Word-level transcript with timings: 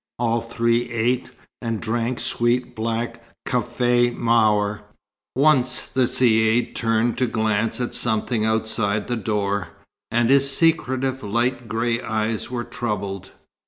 All 0.17 0.41
three 0.41 0.89
ate, 0.89 1.29
and 1.61 1.79
drank 1.79 2.19
sweet 2.19 2.75
black 2.75 3.23
café 3.47 4.11
maure. 4.17 4.81
Once 5.35 5.81
the 5.87 6.05
Caïd 6.05 6.73
turned 6.73 7.19
to 7.19 7.27
glance 7.27 7.79
at 7.79 7.93
something 7.93 8.43
outside 8.43 9.05
the 9.07 9.15
door, 9.15 9.67
and 10.09 10.31
his 10.31 10.51
secretive, 10.51 11.21
light 11.21 11.67
grey 11.67 12.01
eyes 12.01 12.49
were 12.49 12.63
troubled. 12.63 13.33